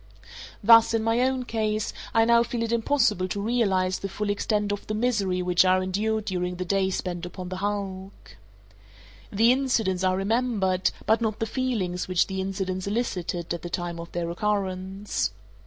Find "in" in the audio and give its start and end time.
0.95-1.03